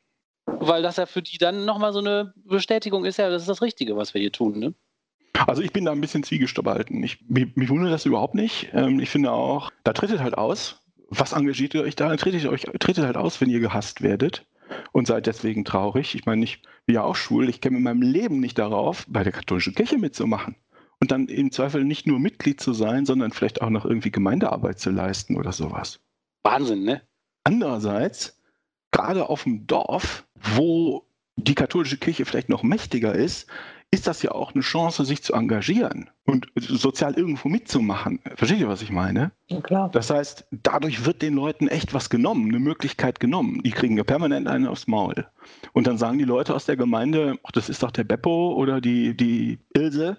[0.45, 3.61] Weil das ja für die dann nochmal so eine Bestätigung ist, ja, das ist das
[3.61, 4.59] Richtige, was wir hier tun.
[4.59, 4.73] Ne?
[5.47, 7.03] Also ich bin da ein bisschen zwiegespalten.
[7.03, 8.69] Ich, mich, mich wundert das überhaupt nicht.
[8.73, 10.81] Ähm, ich finde auch, da tretet halt aus.
[11.09, 12.15] Was engagiert ihr euch da?
[12.15, 14.45] Tretet, euch, tretet halt aus, wenn ihr gehasst werdet
[14.91, 16.15] und seid deswegen traurig.
[16.15, 17.49] Ich meine, ich bin ja auch schwul.
[17.49, 20.55] Ich käme in meinem Leben nicht darauf, bei der katholischen Kirche mitzumachen.
[20.99, 24.79] Und dann im Zweifel nicht nur Mitglied zu sein, sondern vielleicht auch noch irgendwie Gemeindearbeit
[24.79, 25.99] zu leisten oder sowas.
[26.43, 27.01] Wahnsinn, ne?
[27.43, 28.41] Andererseits,
[28.91, 33.47] gerade auf dem Dorf, wo die katholische Kirche vielleicht noch mächtiger ist,
[33.91, 38.19] ist das ja auch eine Chance, sich zu engagieren und sozial irgendwo mitzumachen.
[38.35, 39.31] Versteht ihr, was ich meine?
[39.47, 39.89] Ja, klar.
[39.91, 43.61] Das heißt, dadurch wird den Leuten echt was genommen, eine Möglichkeit genommen.
[43.63, 45.27] Die kriegen ja permanent einen aufs Maul.
[45.71, 48.81] Und dann sagen die Leute aus der Gemeinde, ach, das ist doch der Beppo oder
[48.81, 50.17] die, die Ilse.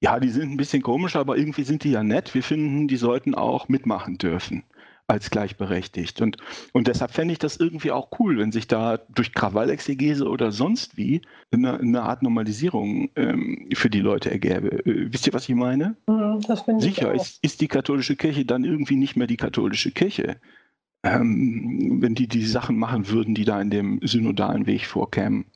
[0.00, 2.34] Ja, die sind ein bisschen komisch, aber irgendwie sind die ja nett.
[2.34, 4.64] Wir finden, die sollten auch mitmachen dürfen
[5.08, 6.20] als gleichberechtigt.
[6.20, 6.36] Und,
[6.72, 10.96] und deshalb fände ich das irgendwie auch cool, wenn sich da durch Krawallexegese oder sonst
[10.98, 14.84] wie eine, eine Art Normalisierung ähm, für die Leute ergäbe.
[14.84, 15.96] Äh, wisst ihr, was ich meine?
[16.46, 19.92] Das finde ich Sicher, ist, ist die katholische Kirche dann irgendwie nicht mehr die katholische
[19.92, 20.40] Kirche.
[21.02, 25.46] Ähm, wenn die die Sachen machen würden, die da in dem synodalen Weg vorkämen.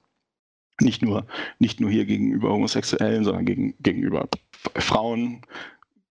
[0.80, 1.26] Nicht nur,
[1.58, 4.28] nicht nur hier gegenüber Homosexuellen, sondern gegen, gegenüber
[4.76, 5.42] Frauen,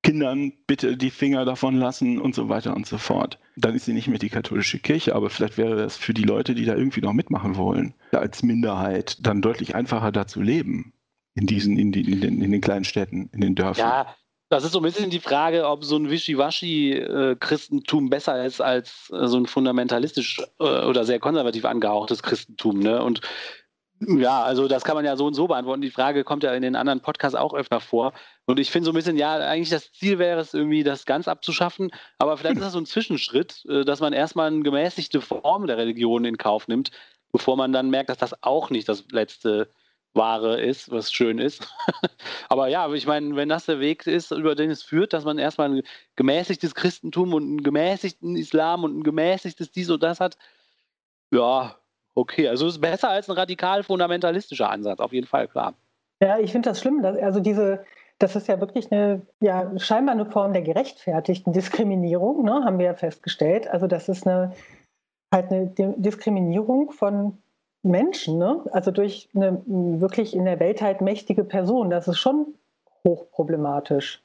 [0.04, 3.38] Kindern bitte die Finger davon lassen und so weiter und so fort.
[3.56, 6.56] Dann ist sie nicht mehr die katholische Kirche, aber vielleicht wäre das für die Leute,
[6.56, 10.94] die da irgendwie noch mitmachen wollen, als Minderheit dann deutlich einfacher da zu leben.
[11.34, 13.88] In diesen, in, die, in, den, in den kleinen Städten, in den Dörfern.
[13.88, 14.16] Ja,
[14.52, 19.28] das ist so ein bisschen die Frage, ob so ein Wischiwaschi-Christentum besser ist als äh,
[19.28, 22.80] so ein fundamentalistisch äh, oder sehr konservativ angehauchtes Christentum.
[22.80, 23.02] Ne?
[23.02, 23.22] Und
[24.08, 25.82] ja, also das kann man ja so und so beantworten.
[25.82, 28.14] Die Frage kommt ja in den anderen Podcasts auch öfter vor.
[28.46, 31.28] Und ich finde so ein bisschen, ja, eigentlich das Ziel wäre es irgendwie, das ganz
[31.28, 31.92] abzuschaffen.
[32.18, 35.78] Aber vielleicht ist das so ein Zwischenschritt, äh, dass man erstmal eine gemäßigte Form der
[35.78, 36.92] Religion in Kauf nimmt,
[37.32, 39.70] bevor man dann merkt, dass das auch nicht das letzte
[40.14, 41.68] Wahre ist, was schön ist.
[42.50, 45.38] Aber ja, ich meine, wenn das der Weg ist, über den es führt, dass man
[45.38, 45.84] erstmal ein
[46.16, 50.38] gemäßigtes Christentum und einen gemäßigten Islam und ein gemäßigtes dies und das hat,
[51.32, 51.81] ja,
[52.16, 55.74] Okay, also es ist besser als ein radikal fundamentalistischer Ansatz, auf jeden Fall, klar.
[56.22, 57.02] Ja, ich finde das schlimm.
[57.02, 57.86] Dass, also diese,
[58.20, 62.88] das ist ja wirklich eine, ja, scheinbar eine Form der gerechtfertigten Diskriminierung, ne, haben wir
[62.88, 63.68] ja festgestellt.
[63.68, 64.54] Also das ist eine
[65.34, 67.38] halt eine Diskriminierung von
[67.84, 68.64] Menschen, ne?
[68.72, 71.90] also durch eine wirklich in der Welt halt mächtige Person.
[71.90, 72.54] Das ist schon
[73.04, 74.22] hochproblematisch.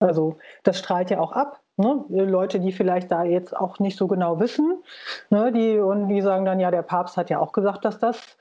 [0.00, 1.60] Also das strahlt ja auch ab.
[1.76, 2.04] Ne?
[2.08, 4.82] Leute, die vielleicht da jetzt auch nicht so genau wissen,
[5.30, 5.52] ne?
[5.52, 8.36] die, und die sagen dann, ja, der Papst hat ja auch gesagt, dass das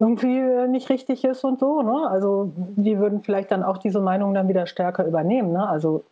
[0.00, 1.82] irgendwie äh, nicht richtig ist und so.
[1.82, 2.08] Ne?
[2.10, 5.52] Also die würden vielleicht dann auch diese Meinung dann wieder stärker übernehmen.
[5.52, 5.68] Ne?
[5.68, 6.04] Also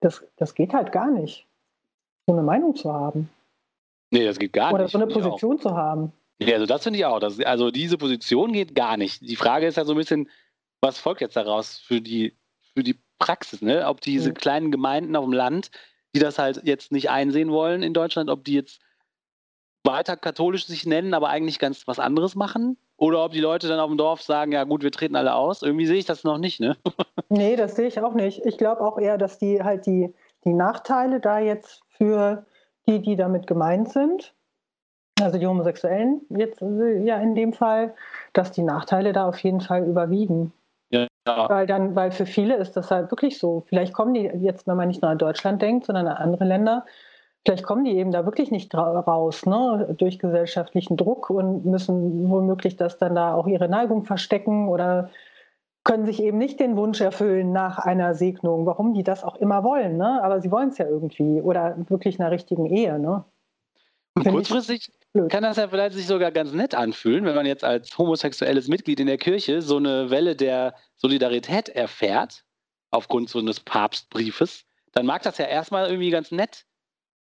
[0.00, 1.46] das, das geht halt gar nicht.
[2.26, 3.30] so eine Meinung zu haben.
[4.12, 4.92] Nee, das geht gar Oder nicht.
[4.92, 5.06] so eine.
[5.08, 6.12] Position zu haben.
[6.38, 7.18] Nee, also das finde ich auch.
[7.18, 9.22] Das, also diese Position geht gar nicht.
[9.22, 10.28] Die Frage ist ja so ein bisschen,
[10.80, 12.36] was folgt jetzt daraus für die,
[12.74, 13.86] für die Praxis, ne?
[13.86, 14.34] Ob diese Mhm.
[14.34, 15.70] kleinen Gemeinden auf dem Land,
[16.14, 18.80] die das halt jetzt nicht einsehen wollen in Deutschland, ob die jetzt
[19.84, 22.76] weiter katholisch sich nennen, aber eigentlich ganz was anderes machen?
[22.96, 25.62] Oder ob die Leute dann auf dem Dorf sagen, ja gut, wir treten alle aus.
[25.62, 26.76] Irgendwie sehe ich das noch nicht, ne?
[27.28, 28.46] Nee, das sehe ich auch nicht.
[28.46, 32.46] Ich glaube auch eher, dass die halt die, die Nachteile da jetzt für
[32.86, 34.32] die, die damit gemeint sind,
[35.20, 37.94] also die Homosexuellen jetzt äh, ja in dem Fall,
[38.32, 40.52] dass die Nachteile da auf jeden Fall überwiegen.
[41.26, 41.48] Ja.
[41.48, 43.64] Weil dann, weil für viele ist das halt wirklich so.
[43.66, 46.84] Vielleicht kommen die jetzt, wenn man nicht nur an Deutschland denkt, sondern an andere Länder,
[47.44, 52.76] vielleicht kommen die eben da wirklich nicht raus, ne, durch gesellschaftlichen Druck und müssen womöglich
[52.76, 55.10] das dann da auch ihre Neigung verstecken oder
[55.84, 59.62] können sich eben nicht den Wunsch erfüllen nach einer Segnung, warum die das auch immer
[59.62, 60.20] wollen, ne?
[60.22, 63.24] Aber sie wollen es ja irgendwie oder wirklich einer richtigen Ehe, ne?
[64.14, 64.90] Und kurzfristig.
[65.28, 69.00] Kann das ja vielleicht sich sogar ganz nett anfühlen, wenn man jetzt als homosexuelles Mitglied
[69.00, 72.44] in der Kirche so eine Welle der Solidarität erfährt,
[72.90, 76.64] aufgrund so eines Papstbriefes, dann mag das ja erstmal irgendwie ganz nett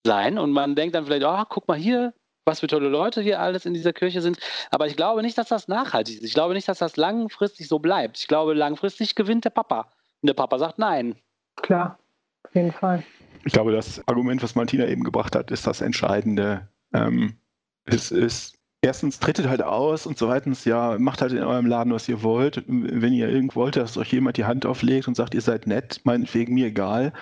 [0.05, 3.41] sein und man denkt dann vielleicht, ah, guck mal hier, was für tolle Leute hier
[3.41, 4.39] alles in dieser Kirche sind.
[4.71, 6.25] Aber ich glaube nicht, dass das nachhaltig ist.
[6.25, 8.19] Ich glaube nicht, dass das langfristig so bleibt.
[8.19, 9.93] Ich glaube, langfristig gewinnt der Papa.
[10.21, 11.17] Und der Papa sagt nein.
[11.57, 11.99] Klar,
[12.45, 13.03] auf jeden Fall.
[13.45, 16.69] Ich glaube, das Argument, was Martina eben gebracht hat, ist das Entscheidende.
[16.93, 17.37] Ähm,
[17.85, 22.09] es ist erstens tretet halt aus und zweitens, ja, macht halt in eurem Laden, was
[22.09, 22.65] ihr wollt.
[22.67, 26.01] Wenn ihr irgend wollt, dass euch jemand die Hand auflegt und sagt, ihr seid nett,
[26.05, 27.13] meinetwegen mir egal.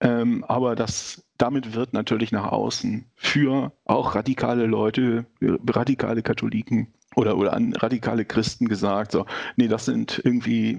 [0.00, 7.36] Ähm, aber das, damit wird natürlich nach außen für auch radikale Leute, radikale Katholiken oder,
[7.36, 10.78] oder an radikale Christen gesagt, so, nee, das sind irgendwie,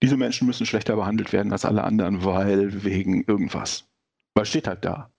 [0.00, 3.84] diese Menschen müssen schlechter behandelt werden als alle anderen, weil wegen irgendwas.
[4.34, 5.10] Weil steht halt da.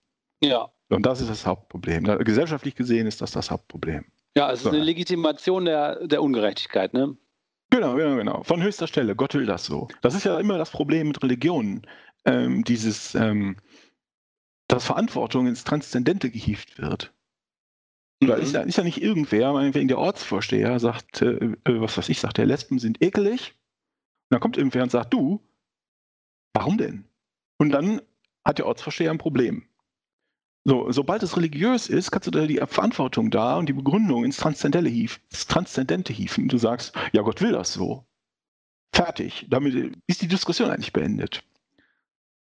[0.42, 0.73] Ja.
[0.90, 2.04] Und das ist das Hauptproblem.
[2.24, 4.04] Gesellschaftlich gesehen ist das das Hauptproblem.
[4.36, 4.70] Ja, es ist So.
[4.70, 7.16] eine Legitimation der, der Ungerechtigkeit, ne?
[7.70, 8.42] Genau, genau, genau.
[8.42, 9.16] Von höchster Stelle.
[9.16, 9.88] Gott will das so.
[10.02, 11.82] Das ist ja immer das Problem mit Religionen.
[12.24, 13.56] Ähm, dieses, ähm,
[14.68, 17.12] dass Verantwortung ins Transzendente gehievt wird.
[18.20, 22.08] Da ist ja, ist ja nicht irgendwer, meinetwegen der Ortsvorsteher sagt, äh, äh, was weiß
[22.08, 23.50] ich, sagt, der Lesben sind ekelig.
[23.50, 25.42] Und dann kommt irgendwer und sagt, du,
[26.54, 27.04] warum denn?
[27.58, 28.00] Und dann
[28.44, 29.66] hat der Ortsvorsteher ein Problem.
[30.64, 34.38] So, sobald es religiös ist, kannst du da die Verantwortung da und die Begründung ins
[34.38, 36.48] Transzendente, hief, ins Transzendente hieven.
[36.48, 38.04] Du sagst, ja, Gott will das so.
[38.94, 39.46] Fertig.
[39.50, 41.42] Damit ist die Diskussion eigentlich beendet.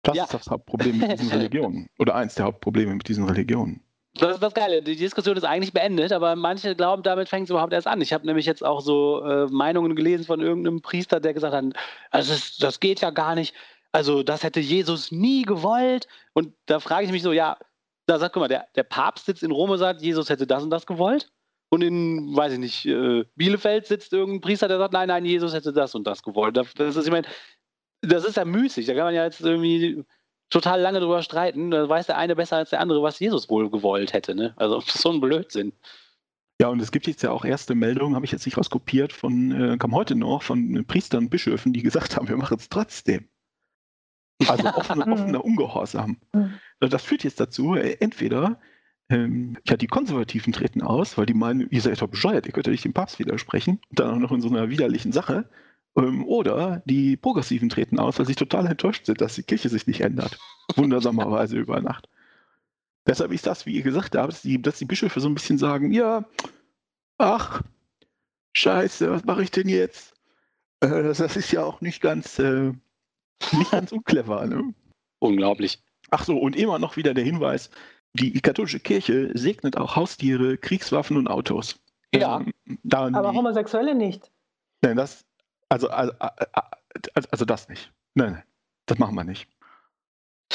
[0.03, 0.23] Das Ja.
[0.23, 1.89] ist das Hauptproblem mit diesen Religionen.
[1.99, 3.81] Oder eins der Hauptprobleme mit diesen Religionen.
[4.13, 4.81] Das ist das Geile.
[4.81, 8.01] Die Diskussion ist eigentlich beendet, aber manche glauben, damit fängt es überhaupt erst an.
[8.01, 11.65] Ich habe nämlich jetzt auch so äh, Meinungen gelesen von irgendeinem Priester, der gesagt hat,
[12.09, 13.53] also das, das geht ja gar nicht.
[13.91, 16.07] Also das hätte Jesus nie gewollt.
[16.33, 17.57] Und da frage ich mich so, ja,
[18.07, 20.63] da sagt, guck mal, der, der Papst sitzt in Rom und sagt, Jesus hätte das
[20.63, 21.29] und das gewollt.
[21.69, 25.53] Und in, weiß ich nicht, äh, Bielefeld sitzt irgendein Priester, der sagt, nein, nein, Jesus
[25.53, 26.55] hätte das und das gewollt.
[26.55, 27.27] Das das ist, ich meine,
[28.01, 28.85] das ist ja müßig.
[28.85, 30.05] Da kann man ja jetzt irgendwie
[30.49, 31.71] total lange drüber streiten.
[31.71, 34.33] Da weiß der eine besser als der andere, was Jesus wohl gewollt hätte.
[34.33, 34.53] Ne?
[34.55, 35.73] Also so ein Blödsinn.
[36.61, 39.51] Ja, und es gibt jetzt ja auch erste Meldungen, habe ich jetzt nicht rauskopiert, von,
[39.51, 43.27] äh, kam heute noch, von Priestern und Bischöfen, die gesagt haben, wir machen es trotzdem.
[44.45, 46.17] Also offener, offener Ungehorsam.
[46.33, 46.53] Mhm.
[46.79, 48.59] Das führt jetzt dazu, äh, entweder
[49.09, 52.67] ähm, ja, die Konservativen treten aus, weil die meinen, ihr seid doch bescheuert, ihr könnt
[52.67, 55.49] ja nicht dem Papst widersprechen, und dann auch noch in so einer widerlichen Sache.
[55.97, 59.87] Ähm, oder die Progressiven treten aus, weil sie total enttäuscht sind, dass die Kirche sich
[59.87, 60.37] nicht ändert.
[60.75, 62.09] Wundersamerweise über Nacht.
[63.07, 65.57] Deshalb ist das, wie ihr gesagt habt, dass die, dass die Bischöfe so ein bisschen
[65.57, 66.25] sagen, ja,
[67.17, 67.61] ach,
[68.53, 70.13] scheiße, was mache ich denn jetzt?
[70.81, 72.73] Äh, das, das ist ja auch nicht ganz, äh,
[73.53, 74.45] nicht ganz unclever.
[74.45, 74.73] Ne?
[75.19, 75.79] Unglaublich.
[76.11, 77.69] Ach so, und immer noch wieder der Hinweis,
[78.13, 81.79] die katholische Kirche segnet auch Haustiere, Kriegswaffen und Autos.
[82.15, 82.39] Ja.
[82.39, 84.31] Ähm, daran Aber die, Homosexuelle nicht.
[84.81, 85.25] nein, das,
[85.69, 87.91] also, also, also, also das nicht.
[88.15, 88.43] Nein, nein,
[88.85, 89.47] das machen wir nicht.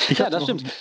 [0.09, 0.73] Ich Ja, das noch- stimmt.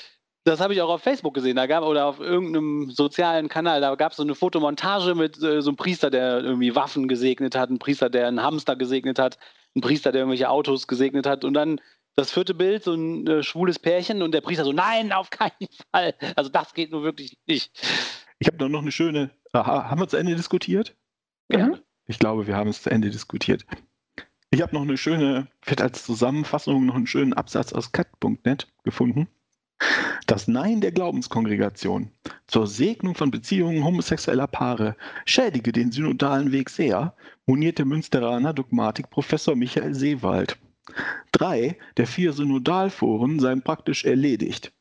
[0.43, 3.93] Das habe ich auch auf Facebook gesehen, da gab oder auf irgendeinem sozialen Kanal, da
[3.93, 7.69] gab es so eine Fotomontage mit äh, so einem Priester, der irgendwie Waffen gesegnet hat,
[7.69, 9.37] ein Priester, der einen Hamster gesegnet hat,
[9.75, 11.79] ein Priester, der irgendwelche Autos gesegnet hat und dann
[12.15, 15.69] das vierte Bild, so ein äh, schwules Pärchen und der Priester so, nein, auf keinen
[15.91, 16.13] Fall.
[16.35, 17.71] Also das geht nur wirklich nicht.
[18.39, 19.31] Ich habe noch eine schöne.
[19.53, 20.95] Aha, haben wir zu Ende diskutiert?
[21.49, 21.79] Mhm.
[22.07, 23.65] Ich glaube, wir haben es zu Ende diskutiert.
[24.49, 29.29] Ich habe noch eine schöne, vielleicht als Zusammenfassung noch einen schönen Absatz aus cat.net gefunden.
[30.31, 32.09] Das Nein der Glaubenskongregation
[32.47, 39.57] zur Segnung von Beziehungen homosexueller Paare schädige den synodalen Weg sehr, moniert der Münsteraner Dogmatikprofessor
[39.57, 40.57] Michael Seewald.
[41.33, 44.71] Drei der vier Synodalforen seien praktisch erledigt.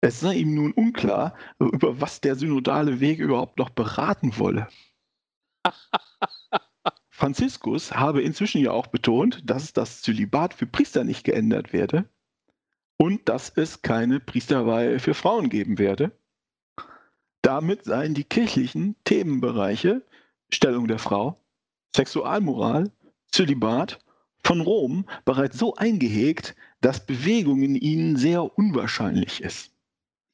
[0.00, 4.68] Es sei ihm nun unklar, über was der synodale Weg überhaupt noch beraten wolle.
[7.10, 12.08] Franziskus habe inzwischen ja auch betont, dass das Zölibat für Priester nicht geändert werde
[12.96, 16.12] und dass es keine Priesterweihe für Frauen geben werde.
[17.42, 20.02] Damit seien die kirchlichen Themenbereiche
[20.50, 21.40] Stellung der Frau,
[21.94, 22.90] Sexualmoral,
[23.30, 23.98] Zölibat
[24.44, 29.72] von Rom bereits so eingehegt, dass Bewegung in ihnen sehr unwahrscheinlich ist.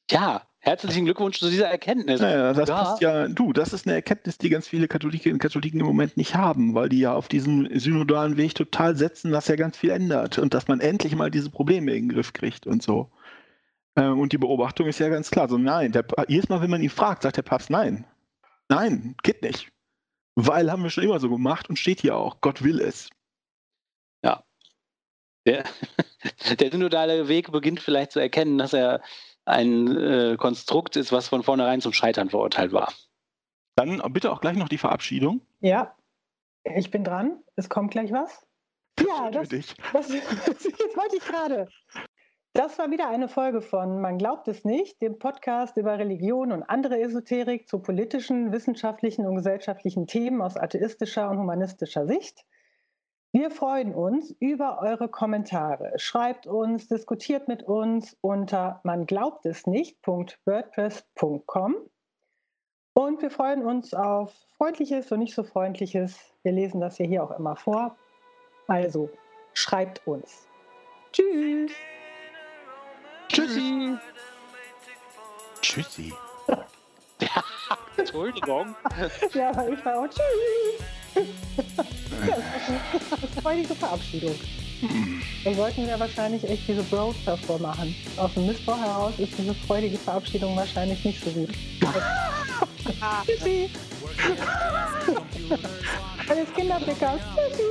[0.09, 2.21] Ja, herzlichen Glückwunsch zu dieser Erkenntnis.
[2.21, 2.75] Naja, das Ja.
[2.75, 6.17] passt ja, du, das ist eine Erkenntnis, die ganz viele Katholikinnen und Katholiken im Moment
[6.17, 9.89] nicht haben, weil die ja auf diesem synodalen Weg total setzen, dass ja ganz viel
[9.89, 13.11] ändert und dass man endlich mal diese Probleme in den Griff kriegt und so.
[13.95, 16.81] Äh, Und die Beobachtung ist ja ganz klar, so nein, der, jedes Mal, wenn man
[16.81, 18.05] ihn fragt, sagt der Papst nein.
[18.69, 19.69] Nein, geht nicht.
[20.35, 23.09] Weil haben wir schon immer so gemacht und steht hier auch, Gott will es.
[25.45, 25.63] Der,
[26.59, 29.01] der synodale Weg beginnt vielleicht zu erkennen, dass er
[29.51, 32.93] ein äh, Konstrukt ist, was von vornherein zum Scheitern verurteilt war.
[33.75, 35.41] Dann bitte auch gleich noch die Verabschiedung.
[35.59, 35.95] Ja,
[36.63, 37.43] ich bin dran.
[37.55, 38.45] Es kommt gleich was.
[38.99, 39.75] Ja, Für das, dich.
[39.93, 41.67] das, jetzt wollte ich gerade.
[42.53, 46.63] Das war wieder eine Folge von Man glaubt es nicht, dem Podcast über Religion und
[46.63, 52.45] andere Esoterik zu politischen, wissenschaftlichen und gesellschaftlichen Themen aus atheistischer und humanistischer Sicht.
[53.33, 55.93] Wir freuen uns über eure Kommentare.
[55.95, 61.75] Schreibt uns, diskutiert mit uns unter man glaubt es nicht.wordpress.com.
[62.93, 66.19] Und wir freuen uns auf freundliches und nicht so freundliches.
[66.43, 67.95] Wir lesen das ja hier auch immer vor.
[68.67, 69.09] Also,
[69.53, 70.45] schreibt uns.
[71.13, 71.71] Tschüss.
[73.29, 73.95] Tschüssi.
[75.61, 76.13] Tschüssi.
[77.97, 78.75] Entschuldigung.
[79.33, 80.90] Ja, aber ich war auch tschüss.
[81.15, 82.37] Ja,
[82.93, 84.35] das ist eine freudige Verabschiedung.
[85.43, 87.95] Dann sollten wir wahrscheinlich echt diese Bros davor machen.
[88.17, 91.49] Aus dem Missbrauch heraus ist diese freudige Verabschiedung wahrscheinlich nicht so gut.
[93.25, 93.69] Tschüssi.
[96.29, 97.19] Alles Kinderblicker.
[97.35, 97.63] Tschüssi.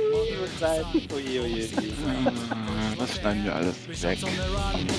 [1.13, 1.69] Oje, oje, oje.
[3.01, 4.19] Was schneiden wir alles weg?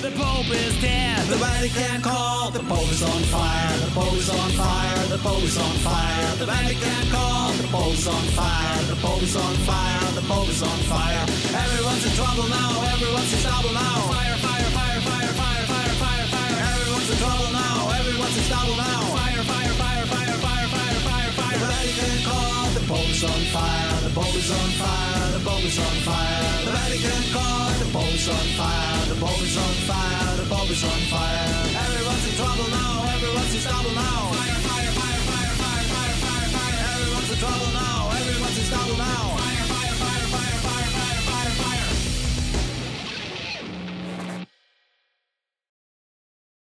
[0.01, 1.23] The Pope is dead.
[1.29, 2.51] The Vatican call.
[2.51, 3.79] The Pope is on fire.
[3.79, 5.07] The Pope is on fire.
[5.07, 6.27] The Pope is on fire.
[6.35, 7.55] The Vatican call.
[7.55, 8.83] The Pope is on fire.
[8.91, 10.03] The Pope is on fire.
[10.19, 11.23] The Pope is on fire.
[11.55, 12.71] Everyone's in trouble now.
[12.91, 13.95] Everyone's in trouble now.
[14.11, 16.59] Fire, fire, fire, fire, fire, fire, fire, fire.
[16.59, 17.87] Everyone's in trouble now.
[18.03, 18.99] Everyone's in trouble now.
[19.15, 21.55] Fire, fire, fire, fire, fire, fire, fire, fire.
[21.55, 22.62] The Vatican call.
[22.73, 26.65] The Pope is on fire, the Pope is on fire, the Pope is on fire.
[26.65, 27.77] The Vatican caught.
[27.77, 31.69] the Pope is on fire, the Pope is on fire, the Pope is on fire.
[31.69, 34.19] Everyone's in trouble now, everyone's in trouble now.
[34.33, 36.77] Fire, fire, fire, fire, fire, fire, fire, fire.
[36.97, 39.32] Everyone's in trouble now, everyone's in trouble now.